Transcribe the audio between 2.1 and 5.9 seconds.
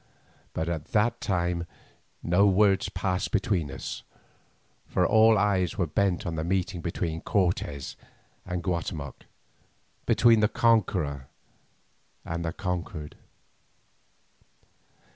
no words passed between us, for all eyes were